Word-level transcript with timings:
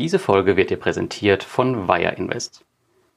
Diese 0.00 0.18
Folge 0.18 0.56
wird 0.56 0.70
dir 0.70 0.78
präsentiert 0.78 1.44
von 1.44 1.86
Wire 1.86 2.14
Invest. 2.14 2.64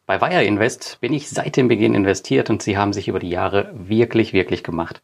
Bei 0.06 0.20
Wire 0.20 0.44
Invest 0.44 0.98
bin 1.00 1.14
ich 1.14 1.30
seit 1.30 1.56
dem 1.56 1.70
Beginn 1.70 1.96
investiert 1.96 2.50
und 2.50 2.62
sie 2.62 2.78
haben 2.78 2.92
sich 2.92 3.08
über 3.08 3.20
die 3.20 3.30
Jahre 3.30 3.72
wirklich, 3.74 4.34
wirklich 4.34 4.66
gemacht. 4.66 5.02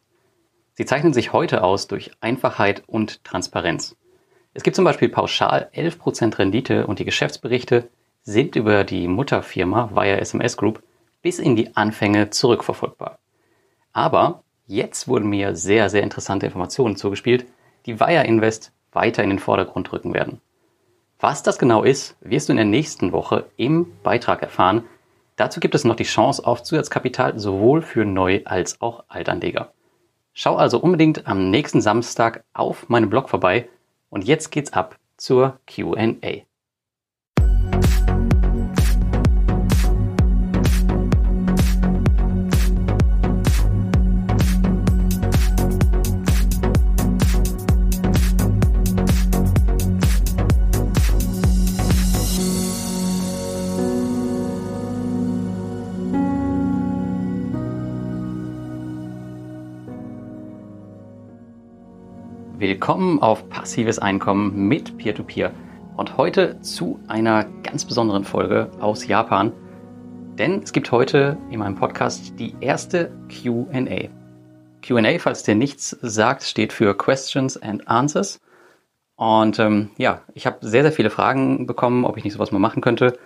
Sie 0.74 0.84
zeichnen 0.84 1.14
sich 1.14 1.32
heute 1.32 1.64
aus 1.64 1.88
durch 1.88 2.12
Einfachheit 2.20 2.84
und 2.86 3.24
Transparenz. 3.24 3.96
Es 4.54 4.64
gibt 4.64 4.76
zum 4.76 4.84
Beispiel 4.84 5.08
pauschal 5.08 5.70
11% 5.74 6.38
Rendite 6.38 6.86
und 6.86 7.00
die 7.00 7.06
Geschäftsberichte 7.06 7.88
sind 8.24 8.58
über 8.58 8.84
die 8.84 9.08
Mutterfirma 9.08 9.92
Wire 9.94 10.20
SMS 10.20 10.58
Group 10.58 10.84
bis 11.22 11.40
in 11.40 11.56
die 11.56 11.78
Anfänge 11.78 12.30
zurückverfolgbar. 12.30 13.20
Aber 13.94 14.44
jetzt 14.68 15.08
wurden 15.08 15.30
mir 15.30 15.56
sehr, 15.56 15.90
sehr 15.90 16.04
interessante 16.04 16.46
Informationen 16.46 16.98
zugespielt, 16.98 17.46
die 17.86 18.02
Wire 18.02 18.26
Invest 18.26 18.74
weiter 18.92 19.24
in 19.24 19.30
den 19.30 19.40
Vordergrund 19.40 19.94
rücken 19.94 20.14
werden. 20.14 20.42
Was 21.22 21.44
das 21.44 21.60
genau 21.60 21.84
ist, 21.84 22.16
wirst 22.22 22.48
du 22.48 22.54
in 22.54 22.58
der 22.58 22.66
nächsten 22.66 23.12
Woche 23.12 23.50
im 23.58 23.92
Beitrag 24.04 24.42
erfahren. 24.42 24.86
Dazu 25.36 25.60
gibt 25.60 25.76
es 25.76 25.84
noch 25.84 25.98
die 25.98 26.06
Chance 26.06 26.46
auf 26.46 26.64
Zusatzkapital 26.64 27.38
sowohl 27.38 27.82
für 27.82 28.06
Neu- 28.06 28.42
als 28.46 28.80
auch 28.80 29.04
Altanleger. 29.10 29.74
Schau 30.34 30.56
also 30.56 30.80
unbedingt 30.80 31.28
am 31.28 31.50
nächsten 31.50 31.82
Samstag 31.82 32.46
auf 32.54 32.88
meinem 32.88 33.10
Blog 33.10 33.30
vorbei 33.30 33.68
und 34.10 34.24
jetzt 34.24 34.50
geht's 34.50 34.72
ab 34.72 34.98
zur 35.18 35.60
QA. 35.68 36.46
Willkommen 62.60 63.22
auf 63.22 63.48
Passives 63.48 64.00
Einkommen 64.00 64.68
mit 64.68 64.98
Peer-to-Peer 64.98 65.52
-Peer. 65.52 65.96
und 65.96 66.18
heute 66.18 66.60
zu 66.60 67.00
einer 67.08 67.46
ganz 67.64 67.86
besonderen 67.86 68.26
Folge 68.26 68.70
aus 68.82 69.08
Japan. 69.08 69.54
Denn 70.38 70.62
es 70.62 70.74
gibt 70.74 70.92
heute 70.92 71.38
in 71.52 71.60
meinem 71.60 71.76
Podcast 71.76 72.38
die 72.38 72.54
erste 72.60 73.14
QA. 73.30 74.10
QA, 74.82 75.20
falls 75.20 75.44
dir 75.44 75.56
nichts 75.56 75.98
sagt, 76.02 76.44
steht 76.44 76.74
für 76.74 76.98
Questions 76.98 77.56
and 77.56 77.88
Answers. 77.88 78.42
Und 79.16 79.58
ähm, 79.60 79.92
ja, 79.96 80.24
ich 80.34 80.46
habe 80.46 80.58
sehr, 80.60 80.84
sehr 80.84 80.92
viele 80.92 81.12
Fragen 81.12 81.66
bekommen, 81.66 82.04
ob 82.04 82.18
ich 82.18 82.26
nicht 82.26 82.34
sowas 82.34 82.52
mal 82.52 82.60
machen 82.60 82.82
könnte. 82.82 83.18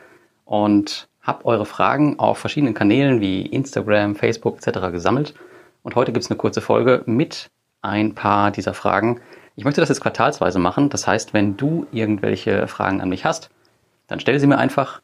Und 0.45 1.08
habe 1.22 1.44
eure 1.45 1.66
Fragen 1.66 2.20
auf 2.20 2.38
verschiedenen 2.38 2.76
Kanälen 2.76 3.20
wie 3.20 3.48
Instagram, 3.48 4.14
Facebook 4.16 4.58
etc. 4.58 4.92
gesammelt. 4.92 5.34
Und 5.81 5.95
heute 5.95 6.11
gibt 6.11 6.23
es 6.23 6.30
eine 6.30 6.38
kurze 6.38 6.61
Folge 6.61 7.02
mit 7.08 7.50
ein 7.84 8.16
paar 8.16 8.50
dieser 8.50 8.73
Fragen. 8.73 9.22
Ich 9.56 9.66
möchte 9.66 9.81
das 9.81 9.89
jetzt 9.89 10.02
quartalsweise 10.02 10.58
machen. 10.58 10.89
Das 10.89 11.06
heißt, 11.06 11.34
wenn 11.34 11.58
du 11.58 11.86
irgendwelche 11.92 12.67
Fragen 12.67 13.02
an 13.02 13.09
mich 13.09 13.26
hast, 13.26 13.52
dann 14.08 14.20
stell 14.20 14.39
sie 14.39 14.48
mir 14.48 14.58
einfach 14.58 15.02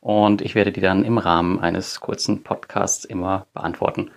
und 0.00 0.40
ich 0.40 0.54
werde 0.54 0.72
die 0.72 0.80
dann 0.80 1.04
im 1.04 1.18
Rahmen 1.18 1.60
eines 1.60 2.00
kurzen 2.00 2.42
Podcasts 2.42 3.04
immer 3.04 3.46
beantworten. 3.52 4.10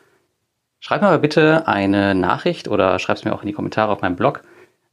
Schreib 0.79 1.01
mir 1.01 1.07
aber 1.07 1.17
bitte 1.17 1.67
eine 1.67 2.15
Nachricht 2.15 2.67
oder 2.67 2.99
schreib 2.99 3.17
es 3.17 3.25
mir 3.25 3.33
auch 3.33 3.41
in 3.41 3.47
die 3.47 3.53
Kommentare 3.53 3.91
auf 3.91 4.01
meinem 4.01 4.15
Blog, 4.15 4.43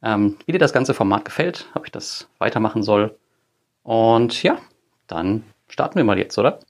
ähm, 0.03 0.37
wie 0.47 0.53
dir 0.53 0.59
das 0.59 0.73
ganze 0.73 0.95
Format 0.95 1.25
gefällt, 1.25 1.67
ob 1.75 1.85
ich 1.85 1.93
das 1.93 2.29
weitermachen 2.39 2.83
soll. 2.83 3.17
Und 3.83 4.43
ja, 4.43 4.59
dann 5.07 5.45
starten 5.69 5.97
wir 5.97 6.05
mal 6.05 6.19
jetzt, 6.19 6.39
oder? 6.39 6.61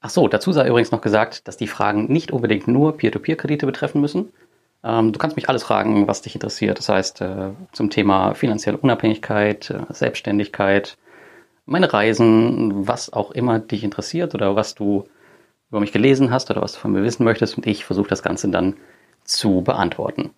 Ach 0.00 0.10
so, 0.10 0.26
dazu 0.26 0.52
sei 0.52 0.66
übrigens 0.66 0.90
noch 0.90 1.00
gesagt, 1.00 1.46
dass 1.46 1.56
die 1.56 1.68
Fragen 1.68 2.12
nicht 2.12 2.32
unbedingt 2.32 2.66
nur 2.66 2.96
Peer-to-Peer-Kredite 2.96 3.66
betreffen 3.66 4.00
müssen, 4.00 4.32
du 4.82 5.12
kannst 5.12 5.36
mich 5.36 5.48
alles 5.48 5.62
fragen, 5.62 6.08
was 6.08 6.22
dich 6.22 6.34
interessiert. 6.34 6.78
Das 6.78 6.88
heißt, 6.88 7.20
äh, 7.20 7.50
zum 7.72 7.90
Thema 7.90 8.34
finanzielle 8.34 8.78
Unabhängigkeit, 8.78 9.70
äh, 9.70 9.92
Selbstständigkeit, 9.92 10.98
meine 11.66 11.92
Reisen, 11.92 12.86
was 12.88 13.12
auch 13.12 13.30
immer 13.30 13.60
dich 13.60 13.84
interessiert 13.84 14.34
oder 14.34 14.56
was 14.56 14.74
du 14.74 15.04
über 15.70 15.80
mich 15.80 15.92
gelesen 15.92 16.30
hast 16.30 16.50
oder 16.50 16.60
was 16.60 16.74
du 16.74 16.80
von 16.80 16.92
mir 16.92 17.02
wissen 17.02 17.24
möchtest. 17.24 17.56
Und 17.56 17.66
ich 17.66 17.84
versuche 17.84 18.08
das 18.08 18.22
Ganze 18.22 18.48
dann 18.48 18.76
zu 19.24 19.62
beantworten. 19.62 20.30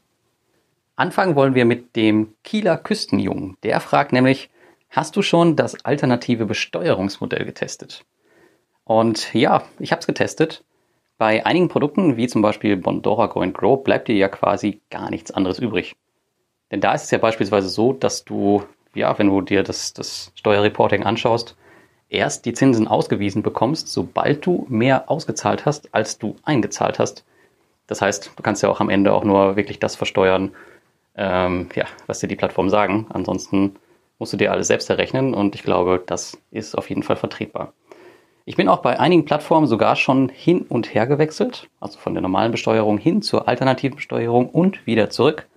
Anfangen 0.97 1.35
wollen 1.35 1.55
wir 1.55 1.65
mit 1.65 1.97
dem 1.97 2.35
Kieler 2.45 2.77
Küstenjungen. 2.77 3.57
Der 3.63 3.81
fragt 3.81 4.13
nämlich, 4.13 4.51
hast 4.91 5.17
du 5.17 5.23
schon 5.23 5.57
das 5.57 5.85
alternative 5.85 6.47
Besteuerungsmodell 6.47 7.45
getestet? 7.45 8.05
Und 8.85 9.33
ja, 9.35 9.65
ich 9.79 9.91
habe 9.91 10.01
es 10.01 10.07
getestet. 10.07 10.63
Bei 11.17 11.47
einigen 11.47 11.69
Produkten, 11.69 12.17
wie 12.17 12.27
zum 12.27 12.43
Beispiel 12.43 12.77
Bondora 12.77 13.27
Go 13.27 13.41
Grow, 13.53 13.83
bleibt 13.83 14.09
dir 14.09 14.17
ja 14.17 14.29
quasi 14.29 14.81
gar 14.91 15.11
nichts 15.11 15.31
anderes 15.31 15.59
übrig. 15.59 15.95
Denn 16.71 16.81
da 16.81 16.93
ist 16.93 17.05
es 17.05 17.11
ja 17.13 17.19
beispielsweise 17.19 17.69
so, 17.69 17.93
dass 17.93 18.25
du, 18.25 18.65
ja, 18.95 19.17
wenn 19.19 19.29
du 19.29 19.41
dir 19.41 19.63
das, 19.63 19.93
das 19.93 20.33
Steuerreporting 20.35 21.05
anschaust, 21.05 21.57
erst 22.09 22.47
die 22.47 22.53
Zinsen 22.53 22.89
ausgewiesen 22.89 23.43
bekommst, 23.43 23.89
sobald 23.89 24.45
du 24.45 24.67
mehr 24.69 25.11
ausgezahlt 25.11 25.67
hast, 25.67 25.95
als 25.95 26.19
du 26.19 26.37
eingezahlt 26.45 26.99
hast. 26.99 27.25
Das 27.87 28.03
heißt, 28.03 28.33
du 28.35 28.43
kannst 28.43 28.63
ja 28.63 28.69
auch 28.69 28.81
am 28.81 28.89
Ende 28.89 29.13
auch 29.13 29.25
nur 29.25 29.57
wirklich 29.57 29.79
das 29.79 29.95
versteuern, 29.95 30.53
ähm, 31.17 31.69
ja, 31.75 31.85
was 32.07 32.21
dir 32.21 32.29
die 32.29 32.37
Plattform 32.37 32.71
sagen. 32.71 33.07
Ansonsten 33.11 33.77
musst 34.19 34.33
du 34.33 34.37
dir 34.37 34.53
alles 34.53 34.67
selbst 34.67 34.91
errechnen 34.91 35.35
und 35.35 35.55
ich 35.55 35.63
glaube, 35.63 36.03
das 36.05 36.39
ist 36.51 36.77
auf 36.77 36.89
jeden 36.89 37.03
Fall 37.03 37.17
vertretbar. 37.17 37.73
Ich 38.47 38.57
bin 38.57 38.69
auch 38.69 38.83
bei 38.83 39.01
einigen 39.01 39.25
Plattformen 39.25 39.67
sogar 39.67 39.97
schon 39.97 40.29
hin 40.29 40.67
und 40.69 40.95
her 40.95 41.07
gewechselt, 41.07 41.71
also 41.81 41.99
von 41.99 42.13
der 42.13 42.21
normalen 42.21 42.53
Besteuerung 42.53 42.99
hin 42.99 43.23
zur 43.23 43.49
alternativen 43.49 43.97
Besteuerung 43.97 44.51
und 44.51 44.87
wieder 44.87 45.09
zurück. 45.09 45.49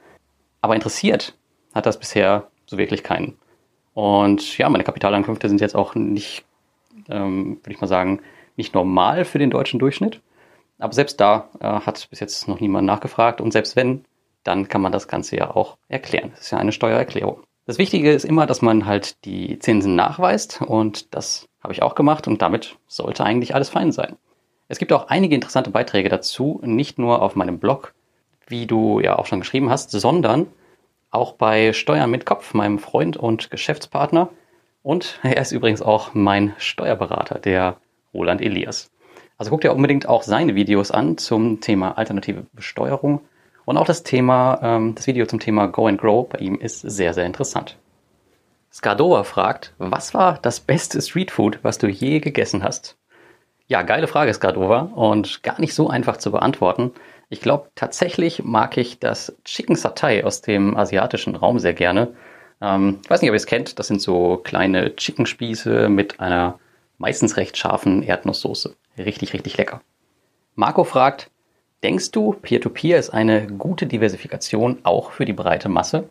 Aber 0.62 0.74
interessiert 0.74 1.36
hat 1.75 1.86
das 1.86 2.00
bisher 2.00 2.48
so 2.66 2.78
wirklich 2.78 3.03
keinen. 3.03 3.38
Und 3.94 4.58
ja, 4.58 4.70
meine 4.70 4.86
Kapitalankünfte 4.86 5.50
sind 5.50 5.59
jetzt 5.59 5.75
auch 5.75 5.96
nicht, 5.96 6.46
ähm, 7.09 7.58
würde 7.62 7.74
ich 7.74 7.81
mal 7.81 7.88
sagen, 7.88 8.22
nicht 8.56 8.74
normal 8.74 9.25
für 9.25 9.40
den 9.40 9.50
deutschen 9.50 9.80
Durchschnitt. 9.80 10.22
Aber 10.80 10.94
selbst 10.94 11.19
da 11.19 11.50
äh, 11.59 11.68
hat 11.68 12.08
bis 12.09 12.22
jetzt 12.22 12.48
noch 12.48 12.62
niemand 12.62 12.88
nachgefragt. 12.88 13.42
Und 13.42 13.52
selbst 13.52 13.75
wenn, 13.75 14.06
dann 14.44 14.69
kann 14.69 14.81
man 14.81 14.94
das 14.94 15.09
Ganze 15.09 15.36
ja 15.36 15.54
auch 15.54 15.78
erklären. 15.90 16.31
Das 16.31 16.42
ist 16.46 16.52
ja 16.52 16.58
eine 16.58 16.72
Steuererklärung. 16.72 17.44
Das 17.66 17.80
Wichtige 17.80 18.14
ist 18.14 18.24
immer, 18.24 18.46
dass 18.46 18.62
man 18.62 18.86
halt 18.86 19.25
die 19.25 19.59
Zinsen 19.59 19.96
nachweist 19.96 20.62
und 20.62 21.14
das 21.14 21.47
habe 21.62 21.73
ich 21.73 21.81
auch 21.81 21.95
gemacht 21.95 22.28
und 22.28 22.41
damit 22.41 22.78
sollte 22.88 23.23
eigentlich 23.23 23.56
alles 23.56 23.69
fein 23.69 23.91
sein. 23.91 24.18
Es 24.68 24.79
gibt 24.79 24.91
auch 24.91 25.07
einige 25.07 25.35
interessante 25.35 25.69
Beiträge 25.69 26.09
dazu, 26.09 26.59
nicht 26.63 27.00
nur 27.00 27.22
auf 27.22 27.35
meinem 27.35 27.59
Blog, 27.59 27.94
wie 28.47 28.66
du 28.66 29.00
ja 29.00 29.18
auch 29.18 29.25
schon 29.25 29.40
geschrieben 29.40 29.69
hast, 29.69 29.91
sondern 29.91 30.47
auch 31.09 31.34
bei 31.34 31.73
Steuern 31.73 32.12
mit 32.12 32.25
Kopf, 32.25 32.53
meinem 32.53 32.79
Freund 32.79 33.18
und 33.18 33.50
Geschäftspartner. 33.50 34.29
Und 34.84 35.19
er 35.23 35.41
ist 35.41 35.51
übrigens 35.51 35.81
auch 35.81 36.13
mein 36.13 36.53
Steuerberater, 36.57 37.40
der 37.40 37.78
Roland 38.13 38.41
Elias. 38.41 38.91
Also 39.38 39.51
guck 39.51 39.62
dir 39.62 39.74
unbedingt 39.74 40.07
auch 40.09 40.24
seine 40.24 40.56
Videos 40.56 40.91
an 40.91 41.18
zum 41.18 41.62
Thema 41.62 41.97
alternative 41.97 42.45
Besteuerung 42.53 43.22
und 43.66 43.78
auch 43.78 43.85
das 43.85 44.03
Thema, 44.03 44.59
ähm, 44.63 44.95
das 44.95 45.07
Video 45.07 45.25
zum 45.25 45.39
Thema 45.39 45.68
Go 45.68 45.88
and 45.88 46.00
Grow 46.00 46.28
bei 46.28 46.39
ihm 46.39 46.56
ist 46.56 46.81
sehr, 46.81 47.13
sehr 47.13 47.25
interessant. 47.25 47.78
Skadova 48.72 49.24
fragt, 49.24 49.74
was 49.78 50.14
war 50.14 50.38
das 50.42 50.60
beste 50.60 51.02
Streetfood, 51.02 51.60
was 51.64 51.78
du 51.78 51.88
je 51.88 52.20
gegessen 52.20 52.64
hast? 52.64 52.98
Ja, 53.68 53.82
geile 53.82 54.08
Frage, 54.08 54.34
Skadova, 54.34 54.92
und 54.96 55.44
gar 55.44 55.60
nicht 55.60 55.74
so 55.74 55.90
einfach 55.90 56.18
zu 56.18 56.32
beantworten. 56.32 56.92
Ich 57.30 57.42
glaube, 57.42 57.70
tatsächlich 57.76 58.44
mag 58.44 58.78
ich 58.78 59.00
das 59.00 59.36
Chicken 59.44 59.76
Satay 59.76 60.24
aus 60.24 60.42
dem 60.42 60.78
asiatischen 60.78 61.36
Raum 61.36 61.60
sehr 61.60 61.74
gerne. 61.74 62.14
Ähm, 62.62 63.00
ich 63.04 63.10
weiß 63.10 63.22
nicht, 63.22 63.30
ob 63.30 63.34
ihr 63.34 63.38
es 63.38 63.46
kennt, 63.46 63.80
das 63.80 63.88
sind 63.88 64.02
so 64.02 64.38
kleine 64.38 64.96
Chicken-Spieße 64.96 65.90
mit 65.90 66.20
einer 66.20 66.60
meistens 66.98 67.36
recht 67.36 67.58
scharfen 67.58 68.04
Erdnusssoße. 68.04 68.75
Richtig, 68.98 69.34
richtig 69.34 69.58
lecker. 69.58 69.81
Marco 70.56 70.84
fragt, 70.84 71.30
Denkst 71.84 72.10
du, 72.10 72.34
Peer-to-Peer 72.34 72.96
-Peer 72.96 73.00
ist 73.00 73.10
eine 73.12 73.46
gute 73.46 73.86
Diversifikation 73.86 74.80
auch 74.81 75.12
für 75.12 75.25
die 75.25 75.34
breite 75.34 75.70
Masse? 75.70 76.10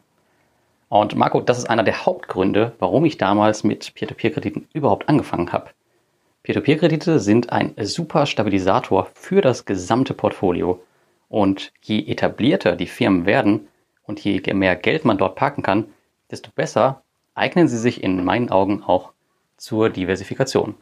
Und 0.89 1.17
Marco, 1.17 1.41
das 1.41 1.59
ist 1.59 1.69
einer 1.69 1.83
der 1.83 2.07
Hauptgründe, 2.07 2.73
warum 2.79 3.05
ich 3.05 3.19
damals 3.19 3.65
mit 3.65 3.95
Peer-to-Peer-Krediten 3.95 4.69
überhaupt 4.73 5.09
angefangen 5.09 5.53
habe. 5.53 5.71
Peer-to-Peer-Kredite 6.45 7.19
sind 7.19 7.51
ein 7.51 7.75
super 7.79 8.27
Stabilisator 8.27 9.09
für 9.15 9.41
das 9.41 9.65
gesamte 9.65 10.15
Portfolio. 10.15 10.81
Und 11.29 11.73
je 11.83 12.07
etablierter 12.07 12.77
die 12.77 12.87
Firmen 12.87 13.27
werden 13.27 13.67
und 14.05 14.21
je 14.21 14.41
mehr 14.55 14.77
Geld 14.77 15.05
man 15.05 15.19
dort 15.19 15.35
parken 15.35 15.63
kann, 15.63 15.87
desto 16.31 16.51
besser 16.55 17.03
eignen 17.35 17.67
sie 17.67 17.79
sich 17.79 18.03
in 18.03 18.25
meinen 18.25 18.51
Augen 18.51 18.85
auch 18.85 19.13
zur 19.57 19.91
Diversifikation. 19.91 20.75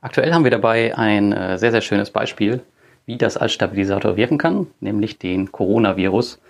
Aktuell 0.00 0.32
haben 0.32 0.44
wir 0.44 0.50
dabei 0.50 0.96
ein 0.96 1.32
äh, 1.32 1.58
sehr, 1.58 1.70
sehr 1.70 1.82
schönes 1.82 2.10
Beispiel 2.10 2.62
wie 3.06 3.16
das 3.16 3.36
als 3.36 3.52
Stabilisator 3.52 4.16
wirken 4.16 4.38
kann, 4.38 4.68
nämlich 4.80 5.18
den 5.18 5.50
Coronavirus, 5.50 6.40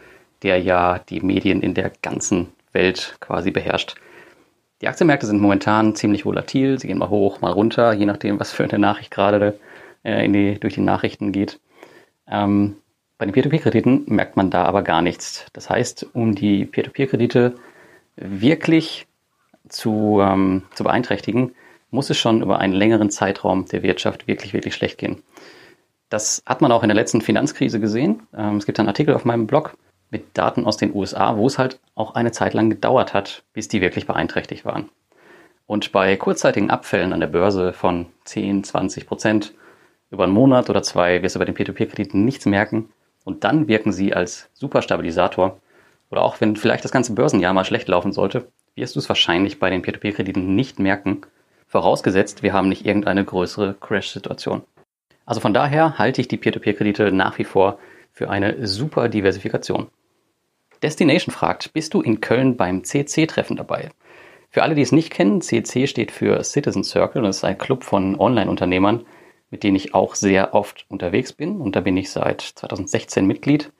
der 0.42 0.60
ja 0.60 0.98
die 0.98 1.20
Medien 1.20 1.62
in 1.62 1.74
der 1.74 1.90
ganzen 2.02 2.48
Welt 2.72 3.16
quasi 3.20 3.50
beherrscht. 3.50 3.96
Die 4.80 4.88
Aktienmärkte 4.88 5.26
sind 5.26 5.40
momentan 5.40 5.94
ziemlich 5.94 6.24
volatil. 6.24 6.78
Sie 6.78 6.86
gehen 6.86 6.98
mal 6.98 7.10
hoch, 7.10 7.40
mal 7.40 7.52
runter, 7.52 7.92
je 7.92 8.06
nachdem, 8.06 8.40
was 8.40 8.52
für 8.52 8.64
eine 8.64 8.78
Nachricht 8.78 9.10
gerade 9.10 9.58
äh, 10.02 10.26
die, 10.28 10.58
durch 10.58 10.74
die 10.74 10.80
Nachrichten 10.80 11.32
geht. 11.32 11.60
Ähm, 12.26 12.76
bei 13.18 13.26
den 13.26 13.32
Peer-to-Peer-Krediten 13.32 14.04
merkt 14.06 14.36
man 14.36 14.50
da 14.50 14.64
aber 14.64 14.82
gar 14.82 15.02
nichts. 15.02 15.44
Das 15.52 15.68
heißt, 15.68 16.06
um 16.14 16.34
die 16.34 16.64
Peer-to-Peer-Kredite 16.64 17.56
wirklich 18.16 19.06
zu, 19.68 20.20
ähm, 20.22 20.62
zu 20.74 20.84
beeinträchtigen, 20.84 21.54
muss 21.90 22.08
es 22.08 22.16
schon 22.16 22.40
über 22.40 22.58
einen 22.58 22.72
längeren 22.72 23.10
Zeitraum 23.10 23.66
der 23.66 23.82
Wirtschaft 23.82 24.26
wirklich, 24.26 24.54
wirklich 24.54 24.74
schlecht 24.74 24.96
gehen. 24.96 25.22
Das 26.08 26.42
hat 26.46 26.62
man 26.62 26.72
auch 26.72 26.82
in 26.82 26.88
der 26.88 26.96
letzten 26.96 27.20
Finanzkrise 27.20 27.80
gesehen. 27.80 28.22
Ähm, 28.34 28.56
es 28.56 28.64
gibt 28.64 28.78
einen 28.78 28.88
Artikel 28.88 29.14
auf 29.14 29.26
meinem 29.26 29.46
Blog 29.46 29.76
mit 30.10 30.36
Daten 30.36 30.66
aus 30.66 30.76
den 30.76 30.94
USA, 30.94 31.36
wo 31.36 31.46
es 31.46 31.58
halt 31.58 31.80
auch 31.94 32.14
eine 32.14 32.32
Zeit 32.32 32.54
lang 32.54 32.68
gedauert 32.70 33.14
hat, 33.14 33.44
bis 33.52 33.68
die 33.68 33.80
wirklich 33.80 34.06
beeinträchtigt 34.06 34.64
waren. 34.64 34.88
Und 35.66 35.92
bei 35.92 36.16
kurzzeitigen 36.16 36.70
Abfällen 36.70 37.12
an 37.12 37.20
der 37.20 37.28
Börse 37.28 37.72
von 37.72 38.06
10, 38.24 38.64
20 38.64 39.06
Prozent 39.06 39.54
über 40.10 40.24
einen 40.24 40.32
Monat 40.32 40.68
oder 40.68 40.82
zwei 40.82 41.22
wirst 41.22 41.36
du 41.36 41.38
bei 41.38 41.44
den 41.44 41.54
Peer-to-Peer-Krediten 41.54 42.24
nichts 42.24 42.44
merken. 42.44 42.90
Und 43.24 43.44
dann 43.44 43.68
wirken 43.68 43.92
sie 43.92 44.12
als 44.12 44.50
Superstabilisator. 44.54 45.60
Oder 46.10 46.22
auch 46.22 46.40
wenn 46.40 46.56
vielleicht 46.56 46.84
das 46.84 46.90
ganze 46.90 47.14
Börsenjahr 47.14 47.52
mal 47.52 47.64
schlecht 47.64 47.86
laufen 47.86 48.12
sollte, 48.12 48.48
wirst 48.74 48.96
du 48.96 48.98
es 48.98 49.08
wahrscheinlich 49.08 49.60
bei 49.60 49.70
den 49.70 49.82
Peer-to-Peer-Krediten 49.82 50.56
nicht 50.56 50.80
merken, 50.80 51.22
vorausgesetzt 51.68 52.42
wir 52.42 52.52
haben 52.52 52.68
nicht 52.68 52.84
irgendeine 52.84 53.24
größere 53.24 53.74
Crash-Situation. 53.74 54.62
Also 55.24 55.40
von 55.40 55.54
daher 55.54 55.98
halte 55.98 56.20
ich 56.20 56.26
die 56.26 56.36
Peer-to-Peer-Kredite 56.36 57.12
nach 57.12 57.38
wie 57.38 57.44
vor 57.44 57.78
für 58.12 58.28
eine 58.28 58.66
super 58.66 59.08
Diversifikation. 59.08 59.86
Destination 60.82 61.32
fragt, 61.32 61.72
bist 61.72 61.92
du 61.94 62.00
in 62.00 62.20
Köln 62.20 62.56
beim 62.56 62.84
CC-Treffen 62.84 63.56
dabei? 63.56 63.90
Für 64.48 64.62
alle, 64.62 64.74
die 64.74 64.82
es 64.82 64.92
nicht 64.92 65.12
kennen, 65.12 65.42
CC 65.42 65.86
steht 65.86 66.10
für 66.10 66.42
Citizen 66.42 66.84
Circle 66.84 67.22
und 67.22 67.30
ist 67.30 67.44
ein 67.44 67.58
Club 67.58 67.84
von 67.84 68.18
Online-Unternehmern, 68.18 69.04
mit 69.50 69.62
denen 69.62 69.76
ich 69.76 69.94
auch 69.94 70.14
sehr 70.14 70.54
oft 70.54 70.86
unterwegs 70.88 71.32
bin. 71.32 71.60
Und 71.60 71.76
da 71.76 71.80
bin 71.80 71.96
ich 71.96 72.10
seit 72.10 72.40
2016 72.40 73.26
Mitglied. 73.26 73.72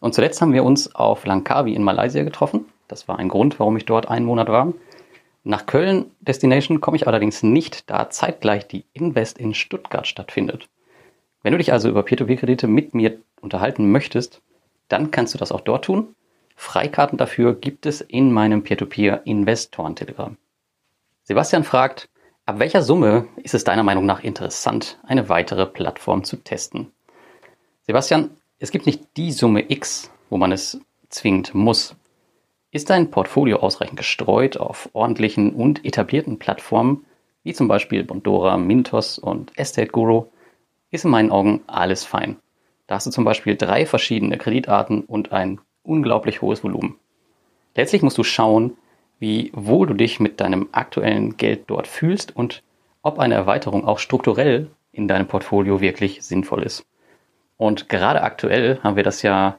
Und 0.00 0.14
zuletzt 0.14 0.40
haben 0.42 0.52
wir 0.52 0.64
uns 0.64 0.94
auf 0.94 1.24
Langkawi 1.24 1.74
in 1.74 1.82
Malaysia 1.82 2.22
getroffen. 2.24 2.66
Das 2.88 3.08
war 3.08 3.18
ein 3.18 3.28
Grund, 3.28 3.58
warum 3.58 3.76
ich 3.76 3.84
dort 3.84 4.08
einen 4.08 4.26
Monat 4.26 4.48
war. 4.48 4.72
Nach 5.44 5.64
Köln 5.64 6.10
Destination 6.20 6.80
komme 6.80 6.96
ich 6.96 7.06
allerdings 7.06 7.42
nicht, 7.42 7.88
da 7.88 8.10
zeitgleich 8.10 8.66
die 8.66 8.84
Invest 8.92 9.38
in 9.38 9.54
Stuttgart 9.54 10.06
stattfindet. 10.06 10.68
Wenn 11.42 11.52
du 11.52 11.58
dich 11.58 11.72
also 11.72 11.88
über 11.88 12.02
Peer-to-Peer-Kredite 12.02 12.66
mit 12.66 12.94
mir 12.94 13.18
unterhalten 13.40 13.90
möchtest, 13.90 14.42
dann 14.88 15.10
kannst 15.10 15.34
du 15.34 15.38
das 15.38 15.52
auch 15.52 15.60
dort 15.60 15.84
tun. 15.84 16.14
Freikarten 16.60 17.16
dafür 17.16 17.54
gibt 17.54 17.86
es 17.86 18.00
in 18.00 18.32
meinem 18.32 18.64
Peer-to-Peer-Investoren-Telegramm. 18.64 20.38
Sebastian 21.22 21.62
fragt, 21.62 22.08
Ab 22.46 22.58
welcher 22.58 22.82
Summe 22.82 23.28
ist 23.36 23.54
es 23.54 23.62
deiner 23.62 23.84
Meinung 23.84 24.06
nach 24.06 24.24
interessant, 24.24 24.98
eine 25.04 25.28
weitere 25.28 25.66
Plattform 25.66 26.24
zu 26.24 26.36
testen? 26.36 26.90
Sebastian, 27.82 28.30
es 28.58 28.72
gibt 28.72 28.86
nicht 28.86 29.02
die 29.16 29.30
Summe 29.30 29.70
X, 29.70 30.10
wo 30.30 30.36
man 30.36 30.50
es 30.50 30.80
zwingend 31.10 31.54
muss. 31.54 31.94
Ist 32.72 32.90
dein 32.90 33.12
Portfolio 33.12 33.58
ausreichend 33.58 33.96
gestreut 33.96 34.56
auf 34.56 34.90
ordentlichen 34.94 35.54
und 35.54 35.84
etablierten 35.84 36.40
Plattformen, 36.40 37.06
wie 37.44 37.54
zum 37.54 37.68
Beispiel 37.68 38.02
Bondora, 38.02 38.56
Mintos 38.56 39.18
und 39.20 39.56
Estate 39.56 39.92
Guru, 39.92 40.24
ist 40.90 41.04
in 41.04 41.12
meinen 41.12 41.30
Augen 41.30 41.62
alles 41.68 42.04
fein. 42.04 42.36
Da 42.88 42.96
hast 42.96 43.06
du 43.06 43.10
zum 43.10 43.24
Beispiel 43.24 43.56
drei 43.56 43.86
verschiedene 43.86 44.38
Kreditarten 44.38 45.02
und 45.02 45.30
ein 45.30 45.60
unglaublich 45.88 46.42
hohes 46.42 46.62
Volumen. 46.62 46.96
Letztlich 47.74 48.02
musst 48.02 48.18
du 48.18 48.22
schauen, 48.22 48.76
wie 49.18 49.50
wohl 49.54 49.86
du 49.86 49.94
dich 49.94 50.20
mit 50.20 50.40
deinem 50.40 50.68
aktuellen 50.72 51.36
Geld 51.36 51.64
dort 51.66 51.86
fühlst 51.86 52.34
und 52.36 52.62
ob 53.02 53.18
eine 53.18 53.34
Erweiterung 53.34 53.86
auch 53.86 53.98
strukturell 53.98 54.70
in 54.92 55.08
deinem 55.08 55.26
Portfolio 55.26 55.80
wirklich 55.80 56.22
sinnvoll 56.22 56.62
ist. 56.62 56.84
Und 57.56 57.88
gerade 57.88 58.22
aktuell 58.22 58.78
haben 58.82 58.96
wir 58.96 59.02
das 59.02 59.22
ja 59.22 59.58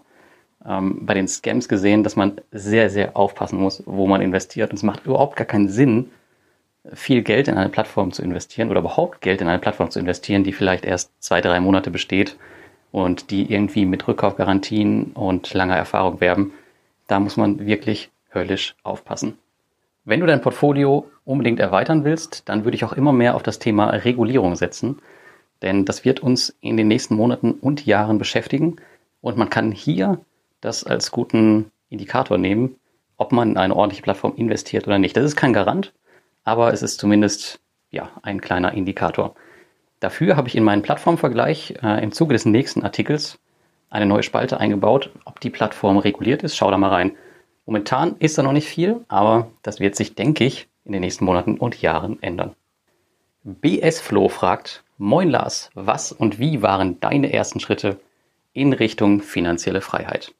ähm, 0.66 1.06
bei 1.06 1.14
den 1.14 1.28
Scams 1.28 1.68
gesehen, 1.68 2.04
dass 2.04 2.16
man 2.16 2.40
sehr, 2.52 2.90
sehr 2.90 3.18
aufpassen 3.18 3.60
muss, 3.60 3.84
wo 3.86 4.08
man 4.08 4.22
investiert. 4.22 4.72
Und 4.72 4.78
es 4.78 4.84
macht 4.84 5.06
überhaupt 5.06 5.36
gar 5.36 5.48
keinen 5.48 5.70
Sinn, 5.70 6.12
viel 6.94 7.24
Geld 7.24 7.48
in 7.48 7.58
eine 7.58 7.70
Plattform 7.70 8.12
zu 8.12 8.22
investieren 8.22 8.70
oder 8.70 8.80
überhaupt 8.80 9.22
Geld 9.22 9.42
in 9.42 9.48
eine 9.48 9.60
Plattform 9.60 9.92
zu 9.92 10.00
investieren, 10.00 10.44
die 10.44 10.54
vielleicht 10.54 10.86
erst 10.86 11.12
zwei, 11.22 11.42
drei 11.42 11.60
Monate 11.60 11.92
besteht 11.92 12.38
und 12.92 13.32
die 13.32 13.52
irgendwie 13.52 13.86
mit 13.86 14.08
Rückkaufgarantien 14.08 15.12
und 15.14 15.54
langer 15.54 15.76
Erfahrung 15.76 16.22
werben. 16.22 16.54
Da 17.08 17.20
muss 17.20 17.38
man 17.38 17.66
wirklich 17.66 18.10
höllisch 18.34 18.76
aufpassen. 18.84 19.38
Wenn 20.06 20.22
du 20.22 20.26
dein 20.26 20.42
Portfolio 20.42 21.10
unbedingt 21.26 21.60
erweitern 21.60 22.04
willst, 22.04 22.50
dann 22.50 22.64
würde 22.64 22.76
ich 22.76 22.84
auch 22.84 22.94
immer 22.94 23.12
mehr 23.12 23.36
auf 23.36 23.44
das 23.44 23.60
Thema 23.60 23.90
Regulierung 23.90 24.56
setzen, 24.56 25.00
denn 25.62 25.86
das 25.86 26.06
wird 26.06 26.22
uns 26.22 26.56
in 26.62 26.78
den 26.78 26.88
nächsten 26.88 27.16
Monaten 27.16 27.52
und 27.52 27.86
Jahren 27.86 28.18
beschäftigen 28.18 28.78
und 29.22 29.38
man 29.38 29.50
kann 29.50 29.72
hier 29.72 30.20
das 30.62 30.84
als 30.84 31.12
guten 31.12 31.72
Indikator 31.90 32.38
nehmen, 32.38 32.76
ob 33.18 33.32
man 33.32 33.52
in 33.52 33.58
eine 33.58 33.76
ordentliche 33.76 34.04
Plattform 34.04 34.34
investiert 34.36 34.88
oder 34.88 34.98
nicht. 34.98 35.18
Das 35.18 35.26
ist 35.26 35.36
kein 35.36 35.54
Garant, 35.54 35.94
aber 36.44 36.74
es 36.74 36.82
ist 36.82 37.00
zumindest 37.00 37.60
ja, 37.92 38.10
ein 38.22 38.42
kleiner 38.42 38.74
Indikator. 38.74 39.36
Dafür 40.00 40.38
habe 40.38 40.48
ich 40.48 40.56
in 40.56 40.64
meinen 40.64 40.82
Plattformvergleich 40.82 41.76
äh, 41.84 42.04
im 42.04 42.12
Zuge 42.12 42.34
des 42.34 42.46
nächsten 42.46 42.84
Artikels 42.84 43.40
eine 43.90 44.06
neue 44.06 44.24
Spalte 44.24 44.60
eingebaut, 44.60 45.12
ob 45.26 45.40
die 45.40 45.50
Plattform 45.50 45.98
reguliert 45.98 46.44
ist. 46.44 46.56
Schau 46.56 46.72
da 46.72 46.78
mal 46.78 46.90
rein. 46.90 47.14
Momentan 47.66 48.16
ist 48.20 48.38
da 48.38 48.44
noch 48.44 48.54
nicht 48.54 48.68
viel, 48.68 49.04
aber 49.08 49.48
das 49.62 49.80
wird 49.80 49.96
sich, 49.96 50.16
denke 50.16 50.46
ich, 50.46 50.68
in 50.86 50.92
den 50.94 51.02
nächsten 51.02 51.26
Monaten 51.26 51.58
und 51.58 51.82
Jahren 51.82 52.22
ändern. 52.22 52.56
BS 53.44 54.00
Flo 54.00 54.30
fragt, 54.30 54.84
Moin 54.98 55.30
Lars, 55.30 55.70
was 55.76 56.12
und 56.12 56.40
wie 56.40 56.62
waren 56.62 57.00
deine 57.00 57.32
ersten 57.32 57.60
Schritte 57.60 58.00
in 58.54 58.74
Richtung 58.74 59.22
finanzielle 59.22 59.82
Freiheit? 59.82 60.34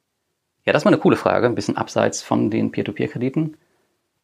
Ja, 0.66 0.74
das 0.74 0.86
war 0.86 0.92
eine 0.92 1.00
coole 1.00 1.16
Frage, 1.16 1.48
ein 1.48 1.56
bisschen 1.56 1.78
abseits 1.78 2.22
von 2.22 2.52
den 2.52 2.72
Peer-to-Peer-Krediten. 2.72 3.58